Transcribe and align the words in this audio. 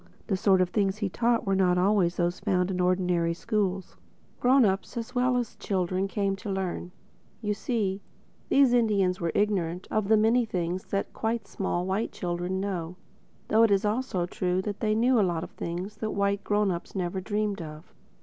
The 0.25 0.35
sort 0.35 0.61
of 0.61 0.69
things 0.71 0.97
he 0.97 1.09
taught 1.09 1.45
were 1.45 1.53
not 1.55 1.77
always 1.77 2.15
those 2.17 2.41
you 2.41 2.51
find 2.51 2.71
in 2.71 2.81
ordinary 2.81 3.35
schools. 3.35 3.97
Grown 4.39 4.65
ups 4.65 4.97
as 4.97 5.13
well 5.13 5.37
as 5.37 5.55
children 5.57 6.07
came 6.07 6.35
to 6.37 6.49
learn. 6.49 6.91
You 7.39 7.53
see, 7.53 8.01
these 8.49 8.73
Indians 8.73 9.21
were 9.21 9.31
ignorant 9.35 9.87
of 9.91 10.09
many 10.09 10.41
of 10.41 10.47
the 10.49 10.51
things 10.51 10.85
that 10.85 11.13
quite 11.13 11.45
small 11.47 11.85
white 11.85 12.11
children 12.11 12.59
know—though 12.59 13.61
it 13.61 13.69
is 13.69 13.85
also 13.85 14.25
true 14.25 14.59
that 14.63 14.79
they 14.79 14.95
knew 14.95 15.19
a 15.19 15.21
lot 15.21 15.47
that 15.57 16.09
white 16.15 16.43
grown 16.43 16.71
ups 16.71 16.95
never 16.95 17.21
dreamed 17.21 17.61
of. 17.61 17.93